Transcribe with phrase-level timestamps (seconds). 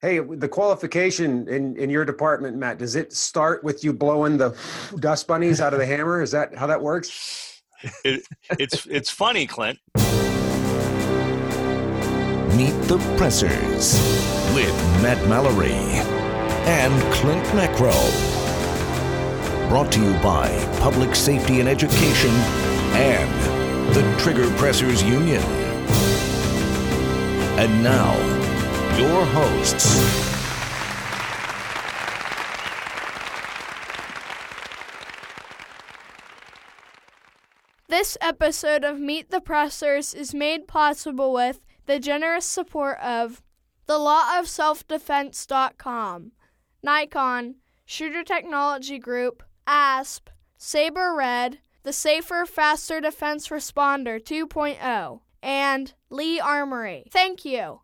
[0.00, 4.56] Hey, the qualification in, in your department, Matt, does it start with you blowing the
[5.00, 6.22] dust bunnies out of the hammer?
[6.22, 7.62] Is that how that works?
[8.04, 8.24] It,
[8.58, 9.78] it's it's funny, Clint.
[12.56, 13.94] Meet the Pressers
[14.54, 17.90] with Matt Mallory and Clint Macro.
[19.68, 22.30] Brought to you by Public Safety and Education
[22.94, 25.42] and the Trigger Pressers Union.
[27.58, 28.37] And now,
[28.98, 29.96] your hosts.
[37.86, 43.40] This episode of Meet the Pressers is made possible with the generous support of
[43.86, 46.32] the lawofselfdefense.com,
[46.82, 47.54] Nikon,
[47.86, 57.06] Shooter Technology Group, ASP, Sabre Red, the Safer, Faster Defense Responder 2.0, and Lee Armory.
[57.12, 57.82] Thank you.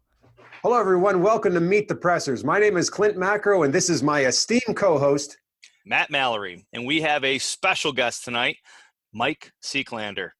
[0.64, 1.20] Hello, everyone.
[1.20, 2.42] Welcome to Meet the Pressers.
[2.42, 5.37] My name is Clint Macro, and this is my esteemed co host,
[5.84, 8.57] Matt Mallory, and we have a special guest tonight,
[9.12, 10.30] Mike Seeklander.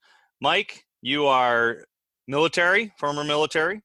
[0.41, 1.85] Mike, you are
[2.27, 3.83] military, former military,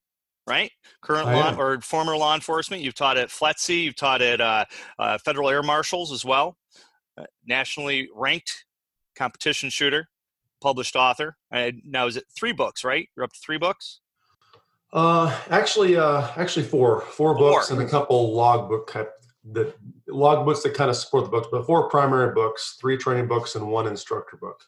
[0.48, 0.72] right?
[1.02, 2.84] Current law or former law enforcement.
[2.84, 4.64] You've taught at FLETC, you've taught at uh,
[4.98, 6.56] uh, Federal Air Marshals as well,
[7.18, 8.64] uh, nationally ranked
[9.14, 10.08] competition shooter,
[10.62, 11.36] published author.
[11.52, 13.10] Uh, now, is it three books, right?
[13.18, 14.00] You're up to three books?
[14.92, 17.80] Uh, actually, uh, actually four, four books Four.
[17.80, 19.12] and a couple logbook type
[19.52, 19.76] that
[20.08, 23.56] log books that kind of support the books, but four primary books, three training books,
[23.56, 24.60] and one instructor book.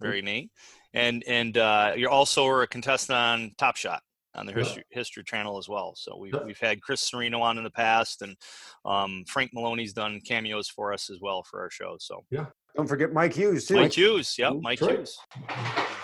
[0.00, 0.50] Very neat.
[0.94, 4.02] And and uh, you're also a contestant on Top Shot
[4.34, 4.58] on the Yeah.
[4.58, 5.94] History History Channel as well.
[5.96, 6.44] So we've Yeah.
[6.44, 8.36] we've had Chris Cerino on in the past, and
[8.84, 11.96] um, Frank Maloney's done cameos for us as well for our show.
[11.98, 12.46] So yeah,
[12.76, 13.74] don't forget Mike Hughes, too.
[13.76, 14.78] Mike Hughes, yep, Mike.
[14.80, 15.18] Hughes.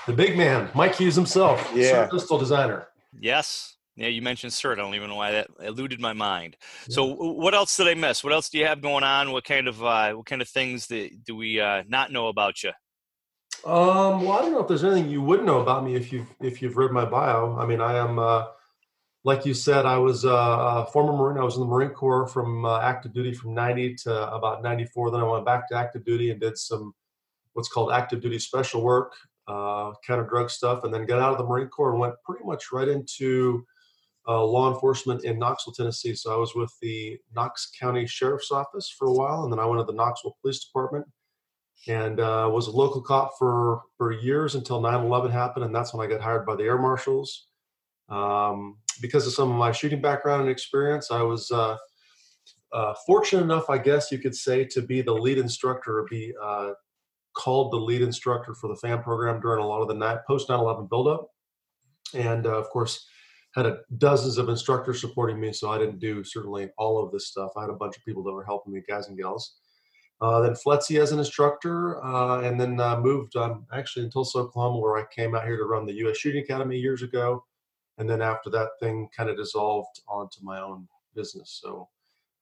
[0.07, 2.07] The big man, Mike Hughes himself, Yeah.
[2.07, 2.89] SIRT pistol designer.
[3.19, 3.77] Yes.
[3.95, 4.73] Yeah, you mentioned SIRT.
[4.73, 6.57] I don't even know why that eluded my mind.
[6.89, 8.25] So, what else did I miss?
[8.25, 9.33] What else do you have going on?
[9.33, 12.63] What kind of uh, what kind of things that do we uh, not know about
[12.63, 12.71] you?
[13.65, 16.27] Um, well, I don't know if there's anything you would know about me if you've
[16.41, 17.57] if you've read my bio.
[17.59, 18.47] I mean, I am, uh,
[19.25, 21.39] like you said, I was uh, a former Marine.
[21.39, 25.11] I was in the Marine Corps from uh, active duty from '90 to about '94.
[25.11, 26.95] Then I went back to active duty and did some
[27.53, 29.15] what's called active duty special work,
[29.49, 32.45] uh, counter drug stuff, and then got out of the Marine Corps and went pretty
[32.45, 33.65] much right into
[34.29, 36.15] uh, law enforcement in Knoxville, Tennessee.
[36.15, 39.67] So I was with the Knox County Sheriff's Office for a while, and then I
[39.67, 41.07] went to the Knoxville Police Department
[41.89, 46.05] and uh, was a local cop for for years until 9/11 happened, and that's when
[46.07, 47.49] I got hired by the Air Marshals.
[48.09, 51.77] Um, because of some of my shooting background and experience, I was uh,
[52.73, 56.33] uh, fortunate enough, I guess you could say, to be the lead instructor or be
[56.41, 56.73] uh,
[57.35, 60.89] called the lead instructor for the FAM program during a lot of the post 9/11
[60.89, 61.29] buildup,
[62.15, 63.07] and uh, of course
[63.55, 65.53] had a, dozens of instructors supporting me.
[65.53, 67.53] So I didn't do certainly all of this stuff.
[67.57, 69.57] I had a bunch of people that were helping me, guys and gals.
[70.21, 74.39] Uh, then FLETC as an instructor, uh, and then uh, moved um, actually in Tulsa,
[74.39, 76.17] Oklahoma, where I came out here to run the U.S.
[76.17, 77.45] Shooting Academy years ago.
[77.99, 81.59] And then after that thing kind of dissolved onto my own business.
[81.61, 81.89] So,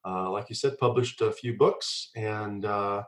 [0.07, 3.03] uh, like you said, published a few books, and uh,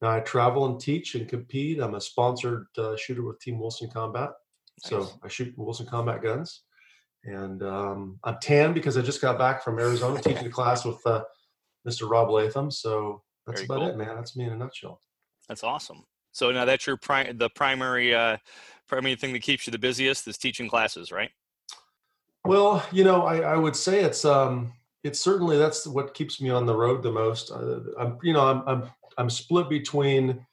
[0.00, 1.80] now I travel and teach and compete.
[1.80, 4.30] I'm a sponsored uh, shooter with Team Wilson Combat,
[4.78, 6.62] so I shoot Wilson Combat guns.
[7.24, 11.04] And um, I'm tan because I just got back from Arizona teaching a class with
[11.04, 11.24] uh,
[11.86, 12.08] Mr.
[12.08, 12.70] Rob Latham.
[12.70, 13.88] So that's Very about cool.
[13.88, 14.14] it, man.
[14.14, 15.00] That's me in a nutshell.
[15.48, 16.04] That's awesome.
[16.32, 18.36] So now that's your pri- the primary uh,
[18.86, 21.30] primary thing that keeps you the busiest is teaching classes, right?
[22.44, 24.72] Well, you know, I, I would say it's um,
[25.02, 27.50] it's certainly that's what keeps me on the road the most.
[27.50, 30.46] Uh, I'm, you know, I'm I'm I'm split between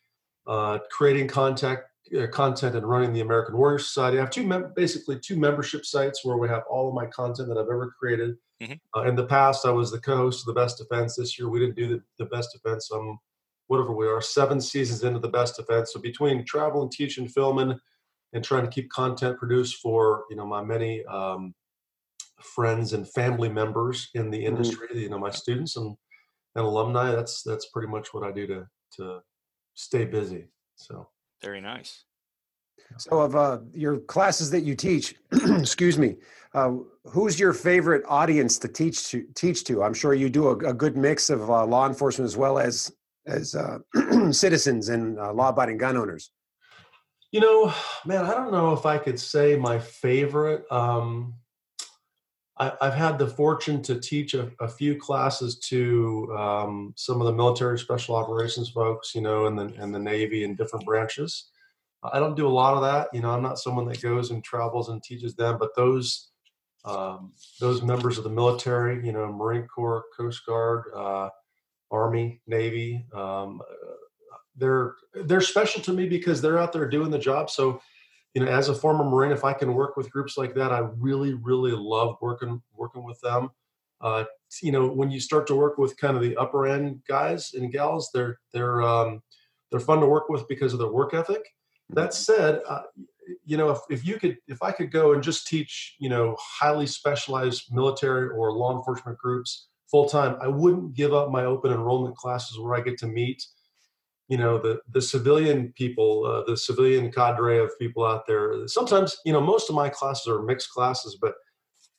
[0.48, 1.84] uh, creating contact
[2.20, 4.18] uh, content and running the American Warrior Society.
[4.18, 7.48] I have two mem- basically two membership sites where we have all of my content
[7.48, 8.36] that I've ever created.
[8.62, 8.80] Mhm.
[8.96, 11.16] Uh, in the past, I was the co-host of the Best Defense.
[11.16, 12.90] This year, we didn't do the, the Best Defense.
[12.94, 13.20] Um,
[13.68, 15.94] whatever we are, seven seasons into the Best Defense.
[15.94, 17.80] So between traveling, teaching, filming,
[18.34, 21.54] and trying to keep content produced for you know my many um,
[22.40, 24.48] friends and family members in the Mhm.
[24.48, 25.98] industry, you know my students and,
[26.56, 27.12] and alumni.
[27.12, 28.68] That's that's pretty much what I do to
[28.98, 29.20] to
[29.76, 30.46] stay busy.
[30.76, 31.08] So.
[31.42, 32.06] Very nice.
[32.98, 36.16] So, of uh, your classes that you teach, excuse me,
[36.54, 36.74] uh,
[37.06, 39.26] who's your favorite audience to teach to?
[39.36, 39.84] Teach to?
[39.84, 42.92] I'm sure you do a, a good mix of uh, law enforcement as well as
[43.28, 43.80] as uh,
[44.32, 46.32] citizens and uh, law-abiding gun owners.
[47.32, 47.74] You know,
[48.06, 50.64] man, I don't know if I could say my favorite.
[50.72, 51.34] Um,
[52.58, 57.28] I, I've had the fortune to teach a, a few classes to um, some of
[57.28, 61.50] the military special operations folks, you know, and the and the Navy and different branches.
[62.04, 63.10] I don't do a lot of that.
[63.14, 66.30] You know, I'm not someone that goes and travels and teaches them, but those
[66.86, 71.30] um, those members of the military, you know, Marine Corps, Coast Guard, uh,
[71.92, 73.06] Army, Navy.
[73.14, 73.62] Um,
[74.56, 74.94] they're
[75.26, 77.50] they're special to me because they're out there doing the job.
[77.50, 77.82] So,
[78.36, 80.80] you know, as a former Marine, if I can work with groups like that, I
[80.98, 83.50] really really love working working with them.
[84.02, 84.26] Uh,
[84.62, 87.72] you know, when you start to work with kind of the upper end guys and
[87.72, 89.22] gals, they're they're um,
[89.72, 91.48] they're fun to work with because of their work ethic.
[91.90, 92.82] That said, uh,
[93.46, 96.36] you know, if, if you could, if I could go and just teach, you know,
[96.40, 101.72] highly specialized military or law enforcement groups full time, I wouldn't give up my open
[101.72, 103.46] enrollment classes where I get to meet,
[104.28, 108.68] you know, the the civilian people, uh, the civilian cadre of people out there.
[108.68, 111.36] Sometimes, you know, most of my classes are mixed classes, but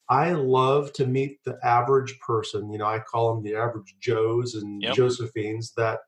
[0.09, 2.71] I love to meet the average person.
[2.71, 4.95] You know, I call them the average Joes and yep.
[4.95, 6.01] Josephines that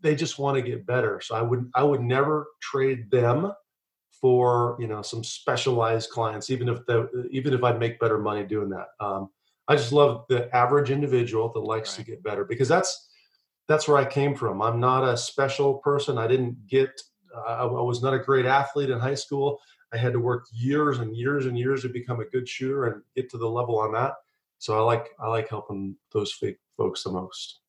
[0.00, 1.20] they just want to get better.
[1.20, 3.52] So I would I would never trade them
[4.20, 8.44] for you know some specialized clients, even if the even if I'd make better money
[8.44, 8.88] doing that.
[9.00, 9.30] Um,
[9.66, 12.04] I just love the average individual that likes right.
[12.04, 13.08] to get better because that's
[13.68, 14.60] that's where I came from.
[14.60, 16.18] I'm not a special person.
[16.18, 16.90] I didn't get.
[17.34, 19.58] Uh, I was not a great athlete in high school.
[19.92, 23.02] I had to work years and years and years to become a good shooter and
[23.14, 24.14] get to the level I'm at.
[24.58, 26.32] So I like I like helping those
[26.76, 27.60] folks the most.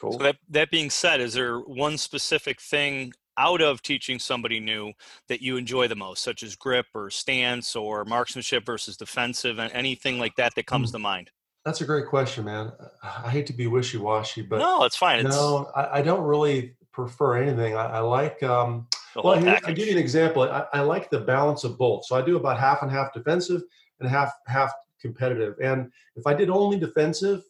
[0.00, 0.12] Cool.
[0.12, 4.92] So that that being said, is there one specific thing out of teaching somebody new
[5.28, 9.72] that you enjoy the most, such as grip or stance or marksmanship versus defensive, and
[9.72, 10.92] anything like that that comes mm.
[10.92, 11.30] to mind?
[11.66, 12.70] That's a great question, man.
[13.02, 15.24] I hate to be wishy washy, but no, it's fine.
[15.24, 17.74] No, I, I don't really prefer anything.
[17.74, 18.40] I, I like.
[18.44, 18.86] Um,
[19.16, 20.44] well, I give you an example.
[20.44, 22.06] I, I like the balance of both.
[22.06, 23.62] So I do about half and half defensive
[23.98, 24.70] and half half
[25.02, 25.56] competitive.
[25.60, 27.42] And if I did only defensive,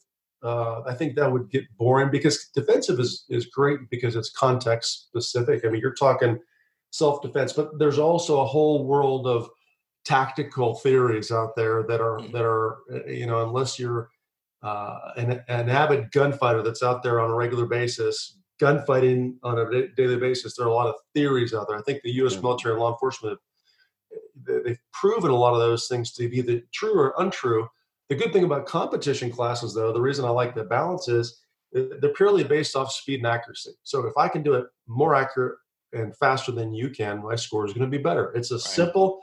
[0.42, 5.08] uh, I think that would get boring because defensive is is great because it's context
[5.08, 5.62] specific.
[5.62, 6.38] I mean, you're talking
[6.90, 9.50] self defense, but there's also a whole world of
[10.06, 14.08] tactical theories out there that are that are uh, you know unless you're
[14.62, 19.88] uh, an, an avid gunfighter that's out there on a regular basis gunfighting on a
[19.96, 22.72] daily basis there are a lot of theories out there i think the u.s military
[22.72, 23.38] and law enforcement
[24.46, 27.68] they've proven a lot of those things to be either true or untrue
[28.08, 31.40] the good thing about competition classes, though, the reason I like the balance is
[31.72, 33.72] they're purely based off speed and accuracy.
[33.82, 35.58] So if I can do it more accurate
[35.92, 38.32] and faster than you can, my score is going to be better.
[38.34, 38.62] It's a right.
[38.62, 39.20] simple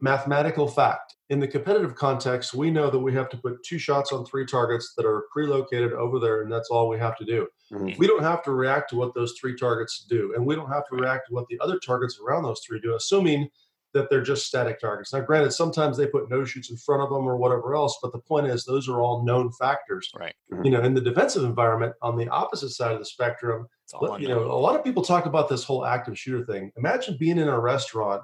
[0.00, 1.16] mathematical fact.
[1.28, 4.46] In the competitive context, we know that we have to put two shots on three
[4.46, 7.48] targets that are pre-located over there, and that's all we have to do.
[7.72, 7.98] Mm-hmm.
[7.98, 10.86] We don't have to react to what those three targets do, and we don't have
[10.88, 13.48] to react to what the other targets around those three do, assuming
[13.92, 15.12] that they're just static targets.
[15.12, 18.12] Now, granted, sometimes they put no shoots in front of them or whatever else, but
[18.12, 20.10] the point is those are all known factors.
[20.14, 20.34] Right.
[20.52, 20.64] Mm-hmm.
[20.64, 23.66] You know, in the defensive environment, on the opposite side of the spectrum,
[24.18, 26.72] you know, a lot of people talk about this whole active shooter thing.
[26.76, 28.20] Imagine being in a restaurant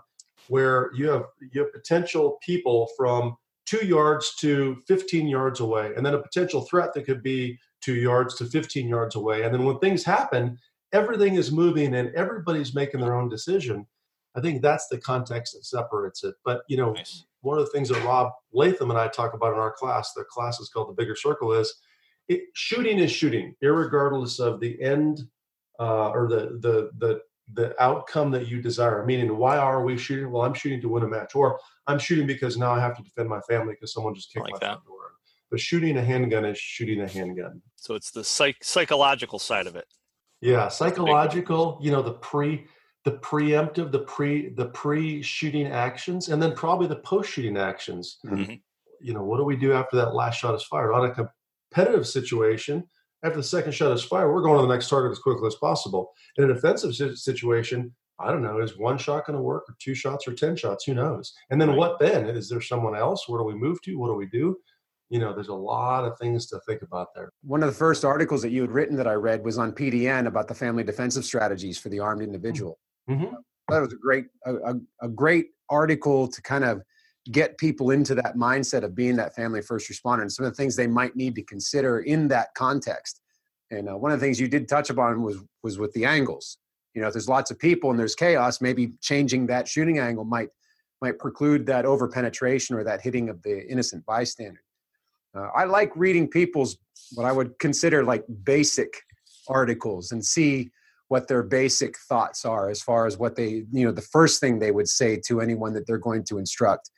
[0.48, 3.36] where you have you have potential people from
[3.66, 7.94] two yards to 15 yards away, and then a potential threat that could be two
[7.94, 9.42] yards to 15 yards away.
[9.42, 10.58] And then when things happen,
[10.92, 13.86] everything is moving and everybody's making their own decision
[14.34, 16.34] I think that's the context that separates it.
[16.44, 17.24] But you know, nice.
[17.40, 20.24] one of the things that Rob Latham and I talk about in our class, the
[20.24, 21.74] class is called the Bigger Circle, is
[22.28, 25.20] it, shooting is shooting, regardless of the end
[25.78, 27.20] uh, or the the the
[27.52, 29.04] the outcome that you desire.
[29.04, 30.30] Meaning, why are we shooting?
[30.30, 33.02] Well, I'm shooting to win a match, or I'm shooting because now I have to
[33.02, 34.66] defend my family because someone just kicked like my that.
[34.66, 34.98] front door.
[35.50, 37.60] But shooting a handgun is shooting a handgun.
[37.76, 39.86] So it's the psych- psychological side of it.
[40.40, 41.78] Yeah, psychological.
[41.82, 42.66] You know, the pre
[43.04, 48.18] the preemptive, the pre the pre shooting actions, and then probably the post shooting actions.
[48.24, 48.54] Mm-hmm.
[49.00, 50.92] You know, what do we do after that last shot is fired?
[50.92, 51.28] On a
[51.72, 52.84] competitive situation,
[53.24, 55.54] after the second shot is fired, we're going to the next target as quickly as
[55.56, 56.12] possible.
[56.36, 59.94] In a defensive situation, I don't know, is one shot going to work, or two
[59.94, 60.84] shots, or ten shots?
[60.84, 61.32] Who knows?
[61.50, 61.78] And then right.
[61.78, 62.26] what then?
[62.26, 63.28] Is there someone else?
[63.28, 63.98] Where do we move to?
[63.98, 64.56] What do we do?
[65.12, 67.30] you know, there's a lot of things to think about there.
[67.42, 70.26] One of the first articles that you had written that I read was on PDN
[70.26, 72.78] about the family defensive strategies for the armed individual.
[73.10, 73.34] Mm-hmm.
[73.68, 76.80] That was a great a, a, a great article to kind of
[77.30, 80.56] get people into that mindset of being that family first responder and some of the
[80.56, 83.20] things they might need to consider in that context.
[83.70, 86.58] And uh, one of the things you did touch upon was was with the angles.
[86.94, 90.24] You know, if there's lots of people and there's chaos, maybe changing that shooting angle
[90.24, 90.48] might
[91.00, 94.62] might preclude that over penetration or that hitting of the innocent bystander.
[95.34, 96.76] Uh, I like reading people's
[97.14, 98.94] what I would consider like basic
[99.48, 100.70] articles and see
[101.08, 104.58] what their basic thoughts are as far as what they you know the first thing
[104.58, 106.90] they would say to anyone that they're going to instruct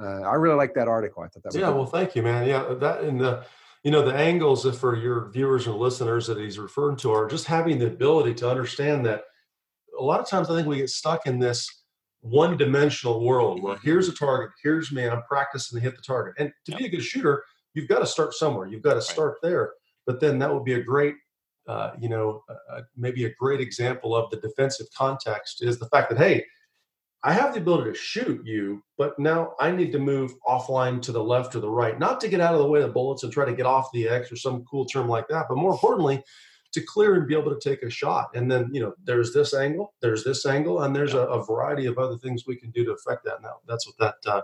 [0.00, 2.74] uh, i really like that article i thought that yeah well thank you man yeah
[2.74, 3.44] that and the
[3.84, 7.46] you know the angles for your viewers and listeners that he's referring to are just
[7.46, 9.24] having the ability to understand that
[9.98, 11.82] a lot of times i think we get stuck in this
[12.22, 16.34] one dimensional world where here's a target, here's me, I'm practicing to hit the target.
[16.38, 17.44] And to be a good shooter,
[17.74, 18.66] you've got to start somewhere.
[18.66, 19.72] You've got to start there.
[20.06, 21.16] But then that would be a great,
[21.68, 26.10] uh, you know, uh, maybe a great example of the defensive context is the fact
[26.10, 26.44] that, hey,
[27.24, 31.12] I have the ability to shoot you, but now I need to move offline to
[31.12, 33.22] the left or the right, not to get out of the way of the bullets
[33.22, 35.70] and try to get off the X or some cool term like that, but more
[35.70, 36.22] importantly,
[36.72, 38.30] to clear and be able to take a shot.
[38.34, 41.86] And then, you know, there's this angle, there's this angle, and there's a, a variety
[41.86, 43.42] of other things we can do to affect that.
[43.42, 44.42] Now, that's what that uh,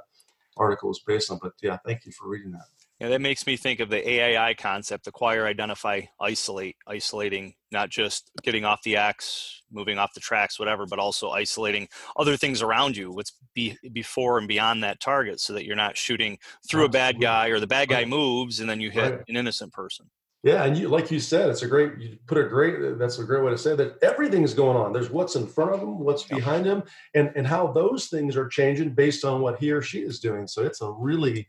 [0.57, 1.39] article is based on.
[1.43, 2.67] But yeah, thank you for reading that.
[3.01, 6.77] Yeah, that makes me think of the AII concept: acquire, identify, isolate.
[6.87, 11.89] Isolating, not just getting off the axe, moving off the tracks, whatever, but also isolating
[12.17, 15.97] other things around you, what's be, before and beyond that target, so that you're not
[15.97, 16.39] shooting
[16.69, 19.21] through a bad guy or the bad guy moves and then you hit right.
[19.29, 20.11] an innocent person.
[20.45, 21.99] Yeah, and you, like you said, it's a great.
[21.99, 22.99] You put a great.
[22.99, 23.99] That's a great way to say that.
[24.03, 24.93] Everything's going on.
[24.93, 28.47] There's what's in front of him, what's behind him, and and how those things are
[28.47, 30.47] changing based on what he or she is doing.
[30.47, 31.49] So it's a really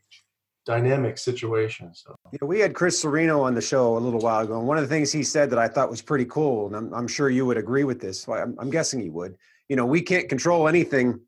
[0.69, 1.91] dynamic situation.
[1.95, 4.77] So yeah, we had Chris Cerino on the show a little while ago, and one
[4.77, 7.27] of the things he said that I thought was pretty cool, and I'm, I'm sure
[7.31, 8.27] you would agree with this.
[8.29, 9.35] I'm, I'm guessing you would.
[9.67, 11.19] You know, we can't control anything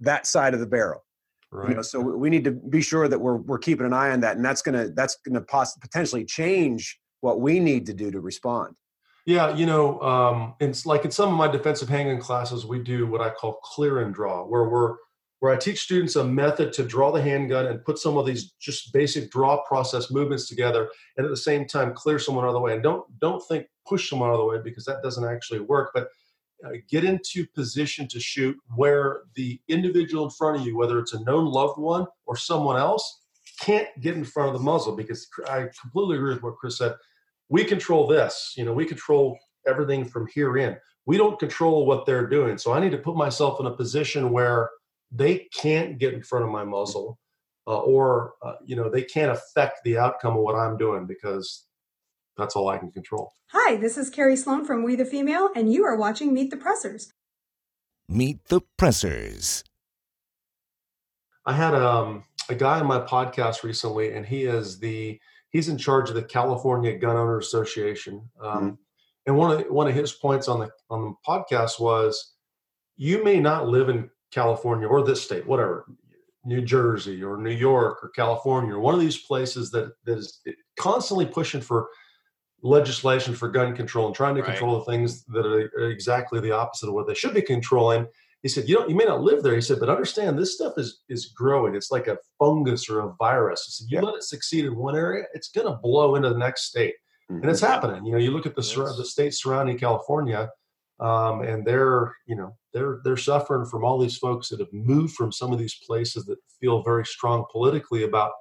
[0.00, 1.04] that side of the barrel.
[1.52, 1.68] Right.
[1.68, 4.20] You know, so we need to be sure that we're we're keeping an eye on
[4.20, 8.20] that, and that's gonna that's gonna poss- potentially change what we need to do to
[8.20, 8.74] respond.
[9.24, 13.06] Yeah, you know, um, it's like in some of my defensive handgun classes, we do
[13.06, 14.96] what I call clear and draw, where we're
[15.40, 18.52] where I teach students a method to draw the handgun and put some of these
[18.60, 22.54] just basic draw process movements together, and at the same time clear someone out of
[22.54, 22.74] the way.
[22.74, 25.90] And don't don't think push someone out of the way because that doesn't actually work,
[25.94, 26.08] but
[26.64, 31.12] uh, get into position to shoot where the individual in front of you, whether it's
[31.12, 33.22] a known loved one or someone else,
[33.60, 36.94] can't get in front of the muzzle because I completely agree with what Chris said.
[37.48, 40.76] We control this, you know, we control everything from here in.
[41.06, 42.56] We don't control what they're doing.
[42.56, 44.70] So I need to put myself in a position where
[45.14, 47.18] they can't get in front of my muzzle
[47.66, 51.66] uh, or, uh, you know, they can't affect the outcome of what I'm doing because
[52.36, 53.32] that's all I can control.
[53.52, 56.56] Hi, this is Carrie Sloan from We the Female, and you are watching Meet the
[56.56, 57.12] Pressers.
[58.08, 59.62] Meet the Pressers.
[61.46, 65.78] I had um, a guy on my podcast recently, and he is the he's in
[65.78, 68.28] charge of the California Gun owner Association.
[68.40, 68.74] Um, mm-hmm.
[69.26, 72.34] And one of one of his points on the on the podcast was,
[72.96, 75.86] you may not live in California or this state, whatever,
[76.44, 80.40] New Jersey or New York or California or one of these places that that is
[80.78, 81.88] constantly pushing for
[82.62, 84.50] legislation for gun control and trying to right.
[84.50, 88.06] control the things that are exactly the opposite of what they should be controlling.
[88.42, 88.90] He said, "You don't.
[88.90, 91.74] You may not live there." He said, "But understand, this stuff is is growing.
[91.74, 93.64] It's like a fungus or a virus.
[93.64, 96.38] He said, you let it succeed in one area, it's going to blow into the
[96.38, 96.94] next state,
[97.30, 97.40] mm-hmm.
[97.40, 97.72] and it's mm-hmm.
[97.72, 98.04] happening.
[98.04, 98.96] You know, you look at the yes.
[98.98, 100.50] the states surrounding California,
[101.00, 105.14] um, and they're you know they're they're suffering from all these folks that have moved
[105.14, 108.32] from some of these places that feel very strong politically about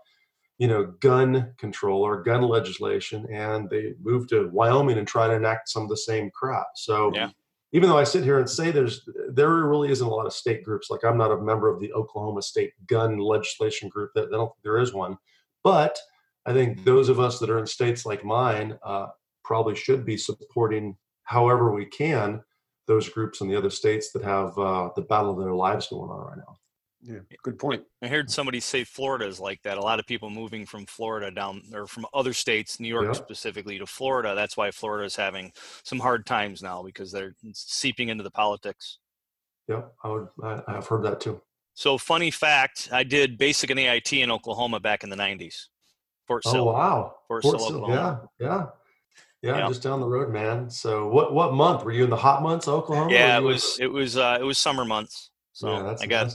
[0.57, 5.33] you know, gun control or gun legislation, and they moved to Wyoming and try to
[5.33, 6.67] enact some of the same crap.
[6.75, 7.29] So, yeah.
[7.72, 10.63] even though I sit here and say there's there really isn't a lot of state
[10.63, 10.89] groups.
[10.89, 14.12] Like I'm not a member of the Oklahoma State Gun Legislation Group.
[14.15, 15.17] That I don't think there is one,
[15.63, 15.98] but
[16.45, 19.07] I think those of us that are in states like mine uh,
[19.43, 22.42] probably should be supporting, however we can,
[22.88, 26.10] those groups in the other states that have uh, the battle of their lives going
[26.10, 26.58] on right now.
[27.06, 27.84] Yeah, good point.
[28.01, 29.77] I heard somebody say Florida is like that.
[29.77, 33.12] A lot of people moving from Florida down or from other states, New York yeah.
[33.12, 34.34] specifically, to Florida.
[34.36, 35.51] That's why Florida is having
[35.84, 39.00] some hard times now because they're seeping into the politics.
[39.68, 40.27] Yeah, I would.
[40.42, 41.42] I, have heard that too.
[41.74, 45.68] So, funny fact: I did basic and AIT in Oklahoma back in the '90s.
[46.25, 46.70] Fort Sill.
[46.70, 48.30] Oh wow, Fort, Fort Sill, Oklahoma.
[48.39, 48.65] Yeah, yeah.
[49.43, 50.69] Yeah, yeah, just down the road, man.
[50.69, 53.12] So, what what month were you in the hot months, Oklahoma?
[53.12, 55.31] Yeah, it was it was uh, it was summer months.
[55.51, 56.33] So yeah, that's I got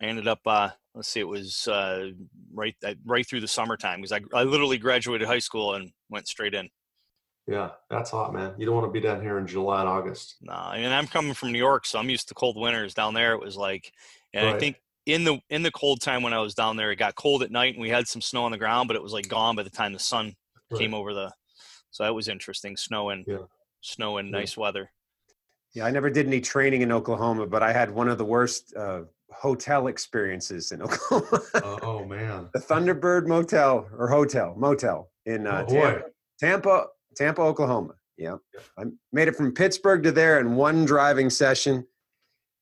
[0.00, 2.10] I ended up, uh, let's see, it was uh,
[2.52, 6.28] right uh, right through the summertime because I, I literally graduated high school and went
[6.28, 6.68] straight in.
[7.46, 8.54] Yeah, that's hot, man.
[8.58, 10.36] You don't want to be down here in July and August.
[10.42, 12.92] No, I mean I'm coming from New York, so I'm used to cold winters.
[12.92, 13.92] Down there, it was like,
[14.34, 14.56] and right.
[14.56, 14.76] I think
[15.06, 17.50] in the in the cold time when I was down there, it got cold at
[17.50, 19.62] night and we had some snow on the ground, but it was like gone by
[19.62, 20.34] the time the sun
[20.70, 20.78] right.
[20.78, 21.32] came over the.
[21.90, 23.38] So that was interesting, snow and yeah.
[23.80, 24.38] snow and yeah.
[24.38, 24.90] nice weather.
[25.74, 28.74] Yeah, I never did any training in Oklahoma, but I had one of the worst
[28.76, 31.42] uh, hotel experiences in Oklahoma.
[31.82, 36.04] oh man, the Thunderbird Motel or Hotel Motel in uh, oh, Tampa,
[36.38, 37.94] Tampa, Tampa, Oklahoma.
[38.16, 38.36] Yeah,
[38.78, 41.86] I made it from Pittsburgh to there in one driving session.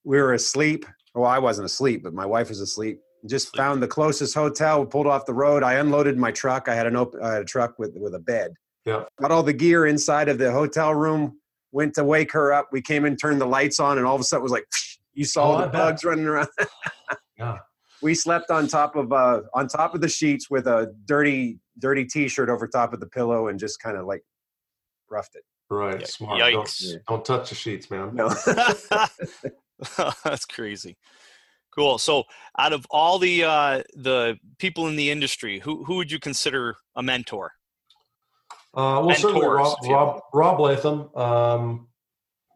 [0.04, 0.84] We were asleep.
[1.14, 3.00] Well, I wasn't asleep, but my wife was asleep.
[3.26, 4.84] Just found the closest hotel.
[4.84, 5.62] Pulled off the road.
[5.62, 6.68] I unloaded my truck.
[6.68, 8.54] I had an open uh, truck with with a bed.
[8.84, 9.04] Yeah.
[9.20, 11.38] Got all the gear inside of the hotel room.
[11.72, 12.68] Went to wake her up.
[12.70, 14.66] We came in, turned the lights on, and all of a sudden it was like
[15.14, 15.72] You saw Oh, I the bet.
[15.72, 16.48] bugs running around.
[17.38, 17.58] Yeah.
[18.02, 22.04] We slept on top of uh on top of the sheets with a dirty dirty
[22.04, 24.22] t-shirt over top of the pillow and just kind of like
[25.10, 25.42] roughed it.
[25.70, 26.00] Right.
[26.00, 26.06] Yikes.
[26.08, 26.40] Smart.
[26.40, 26.92] Yikes.
[26.92, 28.14] Don't, don't touch the sheets, man.
[28.14, 28.28] No.
[30.24, 30.96] That's crazy.
[31.74, 31.98] Cool.
[31.98, 32.24] So,
[32.58, 36.76] out of all the uh, the people in the industry, who who would you consider
[36.94, 37.52] a mentor?
[38.76, 41.88] Uh, well, certainly Rob, Rob, Rob Latham, um,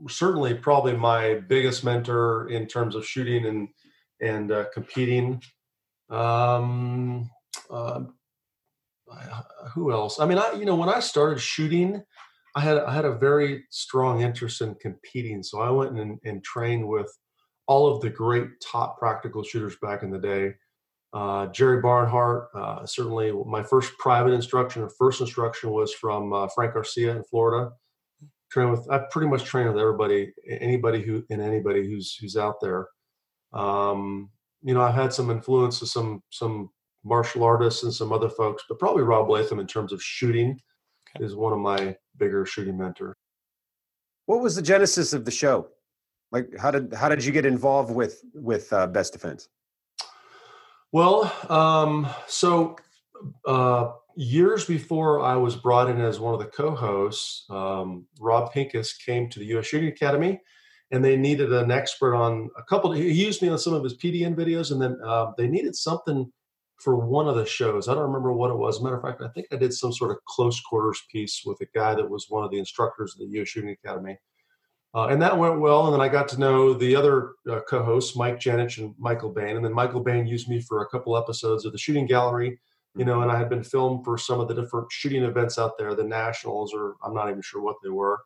[0.09, 3.69] certainly probably my biggest mentor in terms of shooting and
[4.21, 5.41] and uh, competing.
[6.11, 7.31] Um,
[7.71, 8.01] uh,
[9.75, 10.19] who else?
[10.19, 12.03] I mean, I you know when I started shooting,
[12.57, 16.43] I had I had a very strong interest in competing, so I went and, and
[16.43, 17.11] trained with
[17.69, 20.55] all of the great top practical shooters back in the day.
[21.13, 26.49] Uh, Jerry Barnhart, uh, certainly my first private instruction or first instruction was from uh,
[26.55, 27.71] Frank Garcia in Florida.
[28.51, 32.57] Trained with, I pretty much trained with everybody, anybody who, and anybody who's who's out
[32.63, 32.89] there.
[33.53, 34.31] Um,
[34.63, 36.71] you know, I've had some influence of some some
[37.05, 40.59] martial artists and some other folks, but probably Rob Latham in terms of shooting
[41.17, 41.25] Okay.
[41.25, 43.15] is one of my bigger shooting mentors.
[44.27, 45.69] what was the genesis of the show?
[46.33, 49.49] Like how did how did you get involved with with uh, Best Defense?
[50.93, 52.77] Well, um, so
[53.47, 58.97] uh, years before I was brought in as one of the co-hosts, um, Rob Pincus
[58.97, 59.67] came to the U.S.
[59.67, 60.41] Shooting Academy,
[60.91, 62.93] and they needed an expert on a couple.
[62.93, 66.33] He used me on some of his PDN videos, and then uh, they needed something
[66.79, 67.87] for one of the shows.
[67.89, 68.81] I don't remember what it was.
[68.81, 71.67] Matter of fact, I think I did some sort of close quarters piece with a
[71.75, 73.49] guy that was one of the instructors of the U.S.
[73.49, 74.17] Shooting Academy.
[74.99, 75.85] Uh, and that went well.
[75.87, 79.55] And then I got to know the other uh, co-hosts, Mike Janich and Michael Bain.
[79.55, 82.59] And then Michael Bain used me for a couple episodes of the Shooting Gallery,
[82.97, 85.79] you know, and I had been filmed for some of the different shooting events out
[85.79, 88.19] there, the nationals, or I'm not even sure what they were.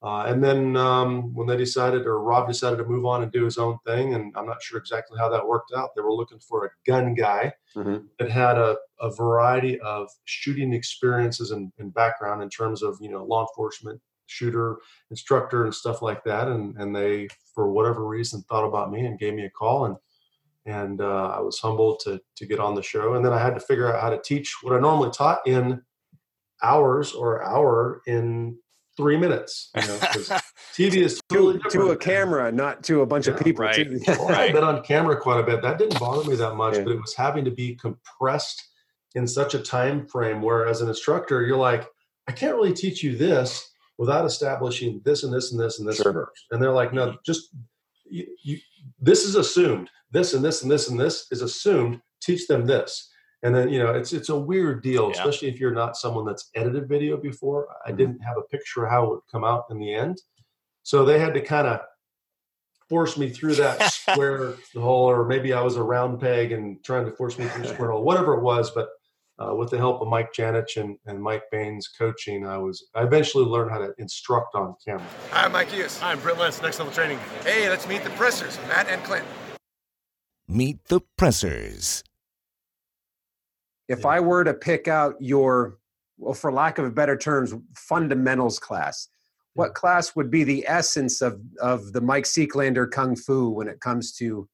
[0.00, 3.44] Uh, and then um, when they decided, or Rob decided to move on and do
[3.44, 5.90] his own thing, and I'm not sure exactly how that worked out.
[5.96, 8.04] They were looking for a gun guy Mhm.
[8.20, 13.10] that had a, a variety of shooting experiences and, and background in terms of you
[13.10, 14.76] know law enforcement shooter
[15.10, 19.18] instructor and stuff like that and and they for whatever reason thought about me and
[19.18, 19.96] gave me a call and
[20.64, 23.54] and uh, I was humbled to to get on the show and then I had
[23.54, 25.82] to figure out how to teach what I normally taught in
[26.62, 28.56] hours or hour in
[28.96, 30.28] three minutes you know 'cause
[30.76, 33.62] TV is totally To, to a camera, not to a bunch of people.
[33.64, 33.86] right.
[34.08, 35.60] Well, I've been on camera quite a bit.
[35.60, 36.84] That didn't bother me that much, Yeah.
[36.84, 38.62] but it was having to be compressed
[39.14, 41.86] in such a time frame where as an instructor, you're like,
[42.26, 45.96] I can't really teach you this without establishing this and this and this and this
[45.96, 46.12] Sure.
[46.12, 46.46] first.
[46.50, 47.54] And they're like, no, just
[48.04, 48.58] you, you
[49.00, 49.90] this is assumed.
[50.10, 52.00] This and this and this and this is assumed.
[52.20, 53.10] Teach them this.
[53.44, 55.12] And then, you know, it's it's a weird deal, Yeah.
[55.20, 57.68] especially if you're not someone that's edited video before.
[57.86, 57.96] I Mhm.
[57.96, 60.20] didn't have a picture of how it would come out in the end.
[60.84, 61.80] So they had to kind of
[62.88, 67.06] force me through that square hole, or maybe I was a round peg and trying
[67.06, 68.70] to force me through a square hole, whatever it was.
[68.70, 68.90] But
[69.42, 73.02] uh, with the help of Mike Janich and, and Mike Bain's coaching, I was I
[73.02, 75.06] eventually learned how to instruct on camera.
[75.30, 75.98] Hi, I'm Mike Hughes.
[76.00, 77.18] Hi, I'm Britt Lentz, Next Level Training.
[77.44, 79.24] Hey, let's meet the pressers, Matt and Clint.
[80.48, 82.04] Meet the Pressers.
[83.88, 84.08] If Yeah.
[84.08, 85.78] I were to pick out your,
[86.18, 89.08] well, for lack of better terms, fundamentals class,
[89.54, 93.80] what class would be the essence of of the Mike Seeklander Kung Fu when it
[93.80, 94.48] comes to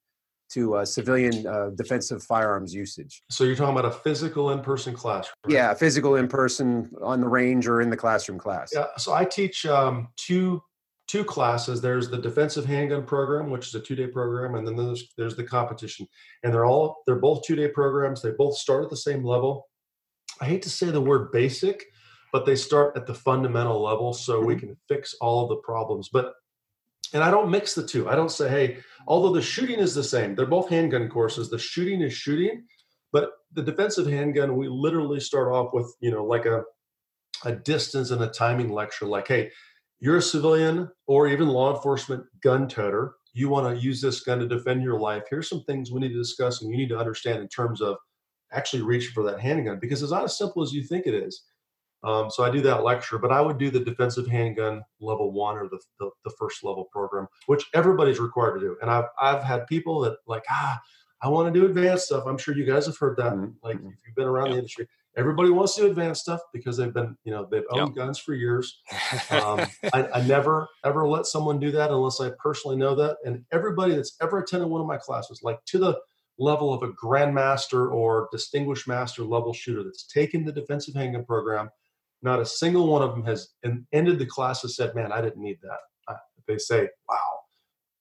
[0.51, 3.23] to uh, civilian uh, defensive firearms usage?
[3.31, 5.53] So you're talking about a physical in-person class, right?
[5.53, 8.71] Yeah, physical in person on the range or in the classroom class.
[8.75, 10.63] Yeah, so I teach um, two
[11.09, 11.81] two classes.
[11.81, 15.37] There's the defensive handgun program, which is a two day program, and then there's there's
[15.37, 16.07] the competition,
[16.45, 18.23] and they're all they're both two day programs.
[18.23, 19.69] They both start at the same level.
[20.41, 21.85] I hate to say the word basic,
[22.33, 26.11] but they start at the fundamental level, so we can fix all of the problems.
[26.13, 26.35] But
[27.13, 28.09] and I don't mix the two.
[28.09, 31.51] I don't say, hey, although the shooting is the same, they're both handgun courses.
[31.51, 32.65] The shooting is shooting,
[33.13, 36.65] but the defensive handgun, we literally start off with, you know, like a
[37.45, 39.51] a distance and a timing lecture, like, hey,
[40.01, 43.15] you're a civilian or even law enforcement gun toter.
[43.33, 45.25] You want to use this gun to defend your life.
[45.29, 47.97] Here's some things we need to discuss and you need to understand in terms of
[48.53, 51.45] actually reaching for that handgun because it's not as simple as you think it is.
[52.05, 55.57] Um, so I do that lecture, but I would do the defensive handgun level one
[55.57, 58.77] or the, the, the first level program, which everybody's required to do.
[58.81, 60.81] And I've, I've had people that like, ah,
[61.21, 62.25] I want to do advanced stuff.
[62.27, 63.33] I'm sure you guys have heard that.
[63.33, 63.93] Mhm, Like mhm.
[63.93, 64.53] if you've been around Yeah.
[64.53, 67.97] the industry, everybody wants to do advanced stuff because they've been, you know, they've owned
[67.97, 68.81] guns for years.
[69.31, 73.17] Um, I, I never ever let someone do that unless I personally know that.
[73.25, 75.99] And everybody that's ever attended one of my classes, like to the
[76.39, 81.69] level of a grandmaster or distinguished master level shooter that's taken the defensive handgun program,
[82.23, 83.49] not a single one of them has
[83.93, 85.79] ended the class and said, "Man, I didn't need that."
[86.09, 86.15] I,
[86.47, 87.41] they say, "Wow,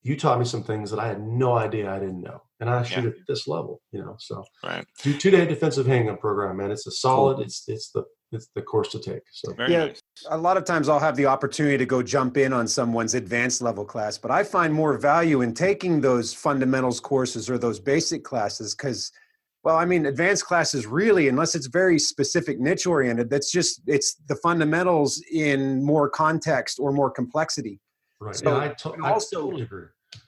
[0.01, 2.84] you taught me some things that I had no idea I didn't know, and I
[2.84, 3.10] shoot Yeah.
[3.10, 4.15] at this level, you know.
[4.19, 4.86] So Right.
[4.99, 6.71] two two day defensive handgun program, man.
[6.71, 7.39] It's a solid.
[7.39, 8.03] It's it's the
[8.34, 9.21] it's the course to take.
[9.32, 9.86] So Very Yeah.
[9.86, 10.01] nice.
[10.30, 13.62] a lot of times I'll have the opportunity to go jump in on someone's advanced
[13.62, 18.25] level class, but I find more value in taking those fundamentals courses or those basic
[18.25, 19.13] classes because,
[19.67, 24.15] well, I mean, advanced classes really, unless it's very specific niche oriented, that's just it's
[24.30, 27.82] the fundamentals in more context or more complexity.
[28.21, 28.34] right.
[28.34, 29.88] So yeah, I, to- and I also- totally agree.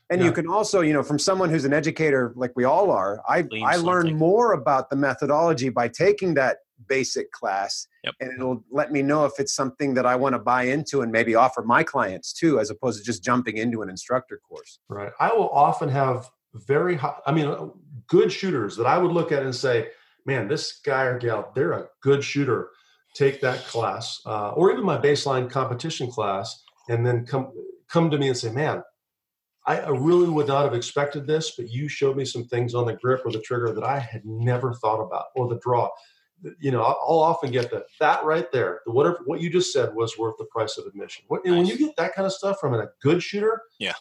[0.10, 0.28] And Yeah.
[0.28, 3.44] you can also, you know, from someone who's an educator like we all are, I
[3.44, 4.18] Glean I learn something.
[4.18, 6.58] more about the methodology by taking that
[6.90, 8.16] basic class, Yep.
[8.20, 11.14] and it'll let me know if it's something that I want to buy into and
[11.14, 14.80] maybe offer my clients too, as opposed to just jumping into an instructor course.
[14.90, 15.14] Right.
[15.18, 17.48] I will often have very high, I mean,
[18.10, 19.90] good shooters that I would look at and say,
[20.26, 22.70] man, this guy or gal, they're a good shooter.
[23.16, 27.52] Take that class, uh, or even my baseline competition class, and then come
[27.90, 28.84] come to me and say, man,
[29.66, 32.86] I, I really would not have expected this, but you showed me some things on
[32.86, 35.90] the grip or the trigger that I had never thought about, or the draw.
[36.60, 37.84] You know, I'll, often get that.
[38.00, 41.26] That right there, the whatever what you just said was worth the price of admission.
[41.44, 43.94] And when you get that kind of stuff from a good shooter, Yeah.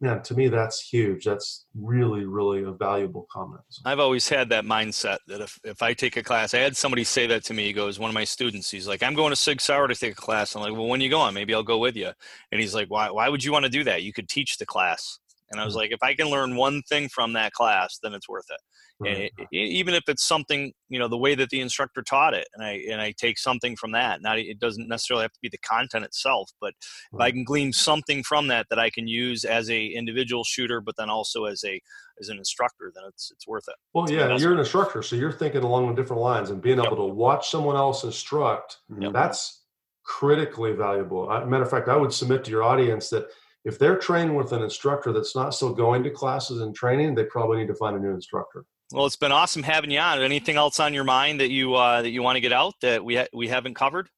[0.00, 1.24] Man, to me that's huge.
[1.24, 3.60] That's really, really a valuable comment.
[3.84, 7.04] I've always had that mindset that if, if I take a class, I had somebody
[7.04, 7.66] say that to me.
[7.66, 10.12] He goes, one of my students, he's like, I'm going to Sig Sauer to take
[10.12, 10.54] a class.
[10.54, 11.34] I'm like, well, when you going?
[11.34, 12.10] Maybe I'll go with you.
[12.52, 14.02] And he's like, why, why would you want to do that?
[14.02, 15.18] You could teach the class.
[15.50, 15.80] And I was mm-hmm.
[15.80, 18.60] like, if I can learn one thing from that class, then it's worth it.
[19.04, 19.32] And right.
[19.38, 22.64] it, even if it's something, you know, the way that the instructor taught it, and
[22.64, 24.20] I and I take something from that.
[24.22, 26.74] Not it doesn't necessarily have to be the content itself, but
[27.12, 30.80] if I can glean something from that that I can use as a individual shooter,
[30.80, 31.80] but then also as a
[32.20, 33.74] as an instructor, then it's it's worth it.
[33.94, 36.60] Well, It's an yeah, you're an instructor, so you're thinking along the different lines and
[36.60, 36.86] being Yep.
[36.86, 38.78] able to watch someone else instruct.
[38.98, 39.12] Yep.
[39.12, 39.64] That's
[40.04, 41.28] critically valuable.
[41.30, 43.28] I, matter of fact, I would submit to your audience that
[43.64, 47.24] if they're training with an instructor that's not still going to classes and training, they
[47.24, 48.64] probably need to find a new instructor.
[48.92, 50.20] Well, it's been awesome having you on.
[50.20, 53.04] Anything else on your mind that you uh, that you want to get out that
[53.04, 54.08] we ha- we haven't covered?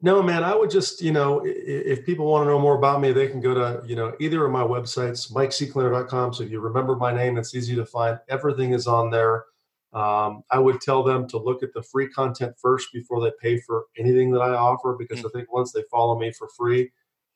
[0.00, 1.52] No, man, I would just, you know, i- i-
[1.92, 4.44] if people want to know more about me, they can go to, you know, either
[4.44, 6.34] of my websites, mikeseeklander.com.
[6.34, 8.18] So if you remember my name, it's easy to find.
[8.28, 9.46] Everything is on there.
[9.92, 13.58] Um, I would tell them to look at the free content first before they pay
[13.58, 16.92] for anything that I offer, because I think once they follow me for free,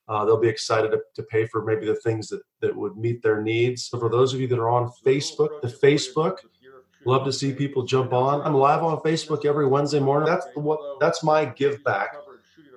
[0.08, 3.22] uh, they'll be excited to, to pay for maybe the things that, that would meet
[3.22, 3.86] their needs.
[3.86, 6.38] So for those of you that are on Facebook, the Facebook,
[7.04, 8.42] love to see people jump on.
[8.42, 10.28] I'm live on Facebook every Wednesday morning.
[10.28, 12.16] That's what that's my give back.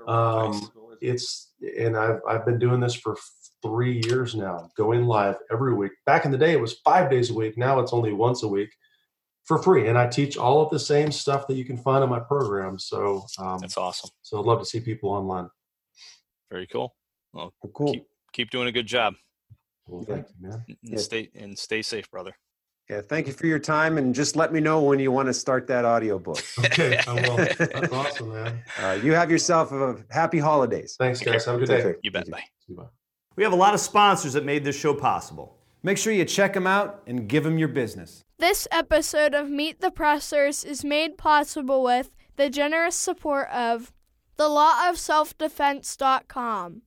[0.07, 3.17] Um, it's and I've I've been doing this for
[3.61, 5.91] three years now, going live every week.
[6.05, 7.57] Back in the day, it was five days a week.
[7.57, 8.69] Now it's only once a week
[9.43, 12.09] for free, and I teach all of the same stuff that you can find in
[12.09, 12.77] my program.
[12.79, 14.09] So, um, That's awesome.
[14.21, 15.49] so I'd love to see people online.
[16.51, 16.95] Very cool.
[17.35, 17.91] Well, cool.
[17.93, 19.13] Keep keep doing a good job.
[19.87, 20.63] Well, thank you, man.
[20.67, 20.97] And Yeah.
[20.97, 22.35] stay and stay safe, brother.
[22.89, 25.33] Yeah, thank you for your time, and just let me know when you want to
[25.33, 26.41] start that audiobook.
[26.65, 27.35] Okay, I will.
[27.57, 28.63] That's awesome, man.
[28.79, 30.95] All right, you have yourself a happy holidays.
[30.97, 31.45] Thanks, guys.
[31.45, 31.81] Have a good day.
[31.81, 31.97] care.
[32.03, 32.29] You bet.
[32.29, 32.43] Bye.
[32.69, 32.85] Bye.
[33.35, 35.57] We have a lot of sponsors that made this show possible.
[35.83, 38.23] Make sure you check them out and give them your business.
[38.39, 43.91] This episode of Meet the Pressers is made possible with the generous support of
[44.37, 46.81] the Law of Self-Defense.com,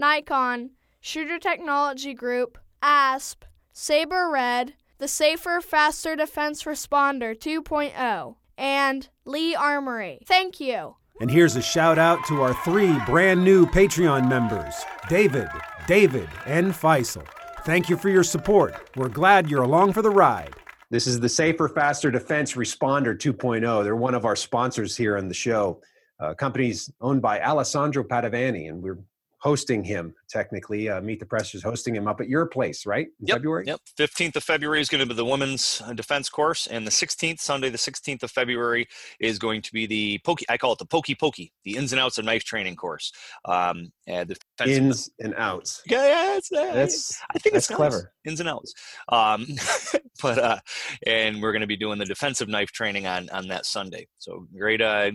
[0.00, 0.70] Nikon,
[1.02, 10.20] Shooter Technology Group, ASP, Sabre Red, the Safer, Faster Defense Responder 2.0, and Lee Armory.
[10.24, 10.96] Thank you.
[11.20, 14.74] And here's a shout out to our three brand new Patreon members
[15.10, 15.48] David,
[15.86, 17.26] David, and Faisal.
[17.66, 18.88] Thank you for your support.
[18.96, 20.54] We're glad you're along for the ride.
[20.88, 23.84] This is the Safer, Faster Defense Responder 2.0.
[23.84, 25.82] They're one of our sponsors here on the show.
[26.18, 28.98] Uh, company's owned by Alessandro Padovani, and we're
[29.40, 30.88] hosting him technically.
[30.88, 33.06] Uh, Meet the Pressers hosting him up at your place, right?
[33.20, 33.64] In Yep, February?
[33.66, 33.80] Yep.
[33.98, 37.40] 15th of February is going to be the women's uh, defense course, and the 16th,
[37.40, 38.86] Sunday, the 16th of February,
[39.18, 40.44] is going to be the pokey.
[40.48, 43.12] I call it the pokey pokey, the ins and outs of knife training course.
[43.44, 44.36] Um, and the.
[44.66, 45.82] Ins and outs.
[45.86, 47.76] Yeah, yeah, it's, uh, That's I think that's it's nice.
[47.76, 48.12] clever.
[48.26, 48.74] Ins and outs.
[49.08, 49.46] Um,
[50.22, 50.58] but uh,
[51.06, 54.06] and we're going to be doing the defensive knife training on on that Sunday.
[54.18, 55.10] So great, uh,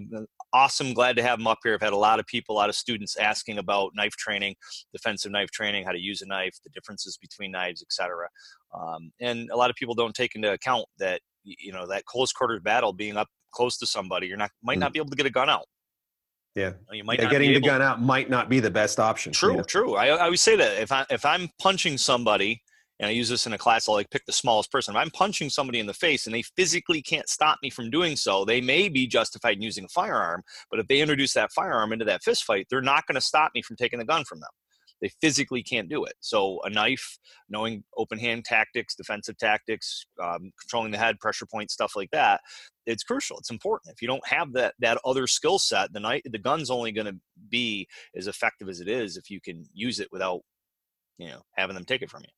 [0.55, 0.93] awesome.
[0.93, 1.73] Glad to have them up here.
[1.73, 4.55] I've had a lot of people, a lot of students asking about knife training,
[4.93, 8.29] defensive knife training, how to use a knife, the differences between knives, etc.
[8.73, 12.31] Um, and a lot of people don't take into account that you know that close
[12.31, 15.25] quarters battle, being up close to somebody, you're not might not be able to get
[15.25, 15.65] a gun out.
[16.55, 16.71] Yeah.
[16.91, 19.33] You might Yeah, getting the gun out might not be the best option.
[19.33, 19.95] True, true.
[19.95, 22.61] I, I always say that if I if I'm punching somebody,
[22.99, 24.95] and I use this in a class, I'll like pick the smallest person.
[24.95, 28.15] If I'm punching somebody in the face and they physically can't stop me from doing
[28.15, 30.43] so, they may be justified in using a firearm.
[30.71, 33.51] But if they introduce that firearm into that fist fight, they're not going to stop
[33.53, 34.51] me from taking the gun from them.
[35.01, 36.13] they physically can't do it.
[36.19, 37.17] So a knife,
[37.49, 42.41] knowing open hand tactics, defensive tactics, um, controlling the head, pressure point, stuff like that,
[42.85, 43.37] it's crucial.
[43.39, 43.93] It's important.
[43.93, 47.07] If you don't have that that other skill set, the knife, the gun's only going
[47.07, 47.17] to
[47.49, 50.41] be as effective as it is if you can use it without,
[51.17, 52.29] you know, having them take it from you.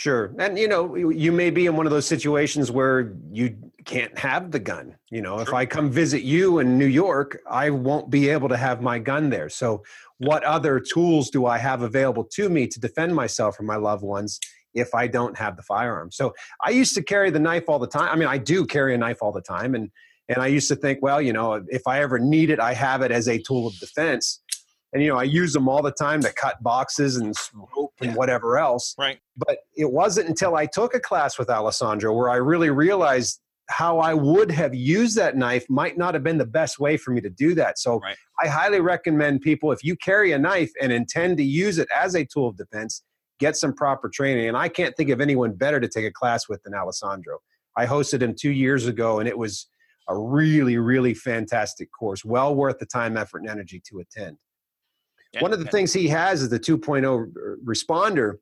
[0.00, 0.32] Sure.
[0.38, 4.50] And you know, you may be in one of those situations where you can't have
[4.50, 4.96] the gun.
[5.10, 5.42] You know, sure.
[5.42, 8.98] if I come visit you in New York, I won't be able to have my
[8.98, 9.50] gun there.
[9.50, 9.82] So,
[10.16, 14.02] what other tools do I have available to me to defend myself or my loved
[14.02, 14.40] ones
[14.72, 16.10] if I don't have the firearm?
[16.10, 16.32] So,
[16.64, 18.08] I used to carry the knife all the time.
[18.08, 19.90] I mean, I do carry a knife all the time and
[20.30, 23.02] and I used to think, well, you know, if I ever need it, I have
[23.02, 24.40] it as a tool of defense
[24.92, 27.34] and you know I use them all the time to cut boxes and
[27.76, 28.94] rope and whatever else.
[28.98, 29.18] Right.
[29.36, 34.00] But it wasn't until I took a class with Alessandro where I really realized how
[34.00, 37.20] I would have used that knife might not have been the best way for me
[37.20, 37.78] to do that.
[37.78, 38.16] So right.
[38.42, 42.16] I highly recommend people if you carry a knife and intend to use it as
[42.16, 43.04] a tool of defense,
[43.38, 44.48] get some proper training.
[44.48, 47.38] And I can't think of anyone better to take a class with than Alessandro.
[47.76, 49.68] I hosted him two years ago, and it was
[50.08, 52.24] a really, really fantastic course.
[52.24, 54.36] Well worth the time, effort, and energy to attend.
[55.32, 55.70] Yeah, One of the yeah.
[55.70, 57.32] things he has is the 2.0
[57.64, 58.38] responder.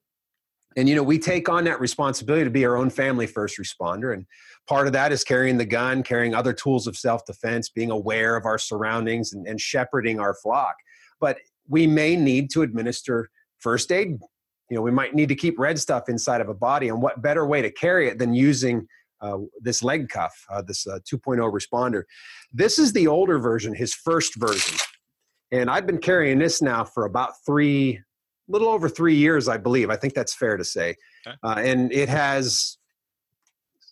[0.76, 4.14] And, you know, we take on that responsibility to be our own family first responder.
[4.14, 4.26] And
[4.68, 8.36] part of that is carrying the gun, carrying other tools of self defense, being aware
[8.36, 10.76] of our surroundings, and, and shepherding our flock.
[11.20, 14.20] But we may need to administer first aid.
[14.70, 16.88] You know, we might need to keep red stuff inside of a body.
[16.88, 18.86] And what better way to carry it than using
[19.20, 22.02] uh, this leg cuff, uh, this uh, 2.0 responder?
[22.52, 24.78] This is the older version, his first version.
[25.50, 28.00] And I've been carrying this now for about three,
[28.48, 29.90] little over three years, I believe.
[29.90, 30.94] I think that's fair to say.
[31.26, 31.36] Okay.
[31.42, 32.78] Uh, and it has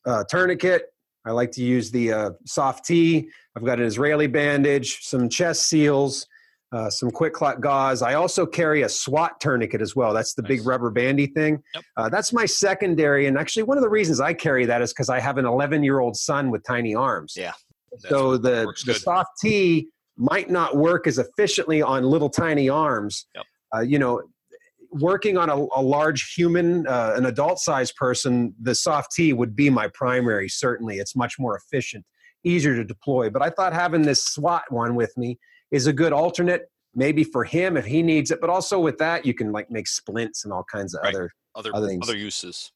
[0.06, 0.92] a tourniquet.
[1.24, 3.28] I like to use the uh, soft T.
[3.56, 6.26] I've got an Israeli bandage, some chest seals,
[6.72, 8.02] uh, some QuikClot gauze.
[8.02, 10.12] I also carry a SWAT tourniquet as well.
[10.12, 10.48] That's the nice.
[10.48, 11.62] big rubber bandy thing.
[11.74, 11.84] Yep.
[11.96, 13.26] Uh, that's my secondary.
[13.26, 15.82] And actually, one of the reasons I carry that is because I have an 11
[15.82, 17.34] year old son with tiny arms.
[17.36, 17.52] Yeah.
[17.98, 23.26] So the, the soft T might not work as efficiently on little tiny arms.
[23.34, 23.44] Yep.
[23.74, 24.22] Uh, you know,
[24.90, 29.54] working on a, a large human, uh, an adult sized person, the soft T would
[29.54, 30.48] be my primary.
[30.48, 32.04] Certainly, it's much more efficient,
[32.44, 33.30] easier to deploy.
[33.30, 35.38] But I thought having this SWAT one with me
[35.70, 38.40] is a good alternate, maybe for him if he needs it.
[38.40, 41.14] But also with that, you can like make splints and all kinds of right.
[41.14, 42.08] other other other, things.
[42.08, 42.72] other uses.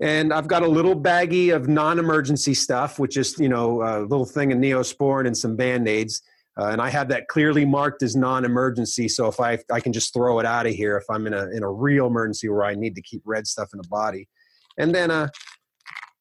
[0.00, 4.26] And I've got a little baggie of non-emergency stuff, which is you know a little
[4.26, 6.22] thing of Neosporin and some band aids
[6.58, 9.08] uh, and I have that clearly marked as non-emergency.
[9.08, 11.48] So if I I can just throw it out of here if I'm in a
[11.50, 14.28] in a real emergency where I need to keep red stuff in the body,
[14.78, 15.30] and then a,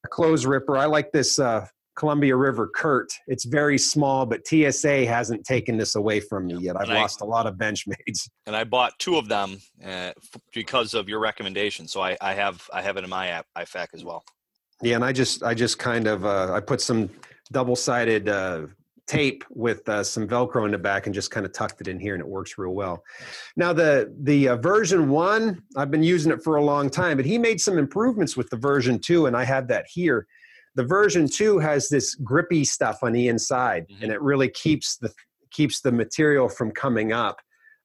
[0.06, 0.78] a clothes ripper.
[0.78, 1.65] I like this uh,
[1.97, 3.12] Columbia River Curt.
[3.28, 6.78] It's very small, but TSA hasn't taken this away from me yet.
[6.78, 8.30] I've and lost I, a lot of Benchmades.
[8.45, 10.12] And I bought two of them uh,
[10.54, 11.88] because of your recommendation.
[11.88, 14.23] So I, I have I have it in my app IFAK as well.
[14.84, 17.10] Yeah, and I just I just kind of uh, I put some
[17.52, 18.67] double sided uh,
[19.08, 22.00] tape with uh, some velcro in the back and just kind of tucked it in
[22.00, 23.04] here and it works real well.
[23.56, 27.26] Now the the uh, version one i've been using it for a long time but
[27.26, 30.28] he made some improvements with the version two and i have that here.
[30.76, 34.04] The version two has this grippy stuff on the inside mm-hmm.
[34.04, 35.12] and it really keeps the
[35.52, 37.39] keeps the material from coming up.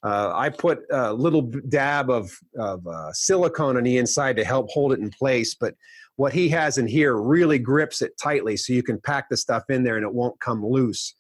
[0.05, 4.69] Uh, I put a little dab of, of uh, silicone on the inside to help
[4.69, 5.75] hold it in place, but
[6.17, 9.65] what he has in here really grips it tightly so you can pack the stuff
[9.71, 11.15] in there and it won't come loose.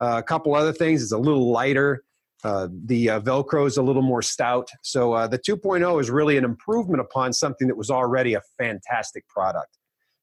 [0.00, 2.04] Uh, a couple other things, it's a little lighter.
[2.44, 4.68] Uh, the uh, Velcro is a little more stout.
[4.82, 9.26] So uh, the 2.0 is really an improvement upon something that was already a fantastic
[9.28, 9.75] product.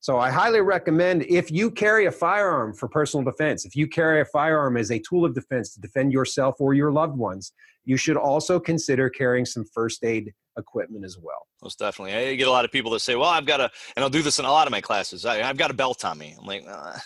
[0.03, 4.19] So I highly recommend if you carry a firearm for personal defense, if you carry
[4.19, 7.53] a firearm as a tool of defense to defend yourself or your loved ones,
[7.85, 11.47] you should also consider carrying some first aid equipment as well.
[11.61, 12.13] Most definitely.
[12.15, 14.21] I get a lot of people that say, well, I've got a, and I'll do
[14.21, 15.25] this in a lot of my classes.
[15.25, 16.35] I, have got a belt on me.
[16.37, 16.99] I'm like, uh,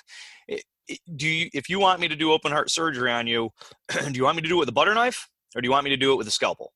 [0.47, 3.51] it, it, do you, if you want me to do open heart surgery on you,
[3.89, 5.83] do you want me to do it with a butter knife or do you want
[5.83, 6.73] me to do it with a scalpel?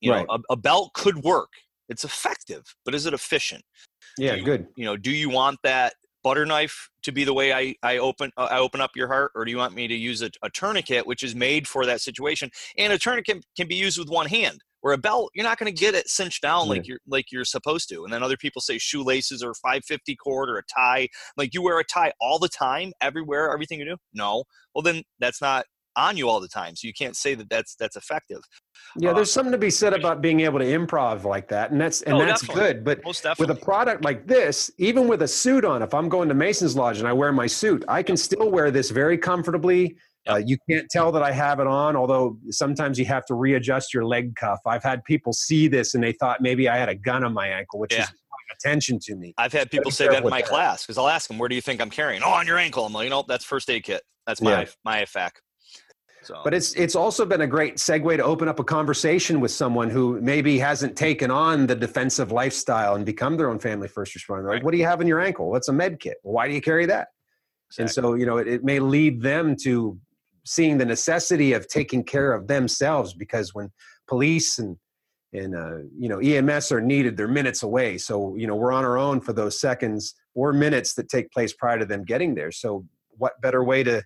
[0.00, 0.26] You right.
[0.26, 1.50] know, a, a belt could work.
[1.90, 3.62] It's effective, but is it efficient?
[4.18, 4.66] Yeah, you, good.
[4.76, 8.30] You know, do you want that butter knife to be the way I, I open
[8.36, 10.50] uh, I open up your heart, or do you want me to use a, a,
[10.50, 12.50] tourniquet, which is made for that situation?
[12.76, 14.60] And a tourniquet can be used with one hand.
[14.80, 16.70] Or a belt, you're not going to get it cinched down yeah.
[16.70, 18.04] like you're like you're supposed to.
[18.04, 21.08] And then other people say shoelaces or 550 cord or a tie.
[21.36, 23.96] Like you wear a tie all the time, everywhere, everything you do.
[24.14, 24.44] No,
[24.76, 25.66] well then that's not
[25.98, 26.76] on you all the time.
[26.76, 28.40] So you can't say that that's that's effective.
[28.96, 31.80] Yeah, there's uh, something to be said about being able to improv like that, and
[31.80, 32.62] that's and oh, that's definitely.
[32.62, 32.84] good.
[32.84, 33.04] But
[33.38, 36.76] with a product like this, even with a suit on, if I'm going to Mason's
[36.76, 39.96] Lodge and I wear my suit, I can still wear this very comfortably
[40.28, 43.94] Uh, you can't tell that I have it on, although sometimes you have to readjust
[43.94, 44.58] your leg cuff.
[44.66, 47.48] I've had people see this and they thought maybe I had a gun on my
[47.48, 48.02] ankle, which Yeah.
[48.02, 48.10] is
[48.52, 49.32] attention to me.
[49.38, 50.48] I've had people say that in my that.
[50.50, 52.84] class because I'll ask them, "Where do you think I'm carrying?" Oh, on your ankle.
[52.84, 54.02] I'm like, you know, that's first aid kit.
[54.26, 54.68] That's my Yeah.
[54.84, 55.40] my FAC.
[56.28, 59.50] So, But it's it's also been a great segue to open up a conversation with
[59.50, 64.14] someone who maybe hasn't taken on the defensive lifestyle and become their own family first
[64.14, 64.44] responder.
[64.44, 64.62] Like, Right.
[64.62, 65.48] what do you have in your ankle?
[65.48, 66.18] What's a med kit?
[66.22, 67.08] Why do you carry that?
[67.78, 69.98] And so, you know, it, it may lead them to
[70.44, 73.72] seeing the necessity of taking care of themselves because when
[74.06, 74.76] police and
[75.32, 77.96] and uh, you know EMS are needed, they're minutes away.
[77.96, 81.54] So you know we're on our own for those seconds or minutes that take place
[81.54, 82.52] prior to them getting there.
[82.52, 82.84] So
[83.16, 84.02] what better way to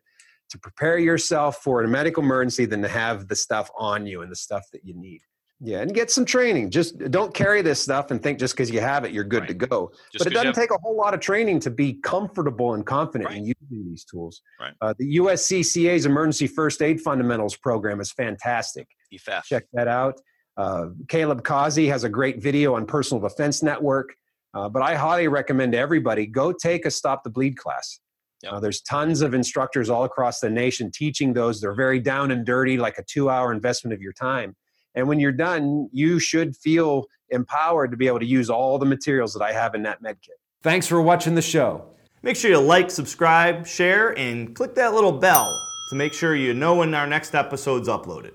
[0.53, 4.31] to prepare yourself for a medical emergency than to have the stuff on you and
[4.31, 5.21] the stuff that you need?
[5.65, 6.71] Yeah, and get some training.
[6.71, 9.55] Just don't carry this stuff and think just because you have it, you're good to
[9.55, 12.75] go Just but it doesn't have- take a whole lot of training to be comfortable
[12.75, 13.39] and confident Right.
[13.39, 14.43] in using these tools.
[14.61, 14.73] Right.
[14.81, 18.89] Uh, the USCCA's Emergency First Aid Fundamentals program is fantastic.
[19.15, 19.45] EFAF.
[19.45, 20.21] Check that out.
[20.57, 24.15] Uh, Caleb Causey has a great video on Personal Defense Network.
[24.55, 28.01] Uh, but I highly recommend to everybody go take a Stop the Bleed class.
[28.43, 28.53] Yep.
[28.53, 31.61] Uh, there's tons of instructors all across the nation teaching those.
[31.61, 34.57] They're very down and dirty, like a two hour investment of your time.
[34.95, 38.87] And when you're done, you should feel empowered to be able to use all the
[38.87, 40.37] materials that I have in that med kit.
[40.63, 41.87] Thanks for watching the show.
[42.23, 46.55] Make sure you like, subscribe, share, and click that little bell to make sure you
[46.55, 48.33] know when our next episode's uploaded.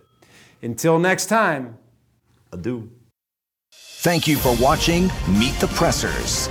[0.62, 1.78] Until next time.
[2.52, 2.92] Adieu.
[3.72, 6.50] Thank you for watching Meet the Pressers.